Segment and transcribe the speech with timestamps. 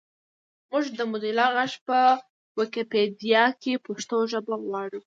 [0.69, 1.97] مونږ د موزیلا غږ په
[2.57, 4.99] ویکیپېډیا کې پښتو ژبه غواړو